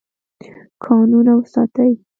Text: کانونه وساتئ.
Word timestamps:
کانونه 0.83 1.31
وساتئ. 1.39 1.91